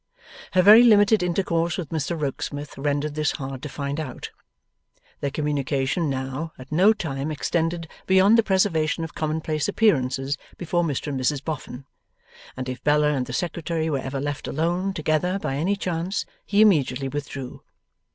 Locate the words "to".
3.61-3.69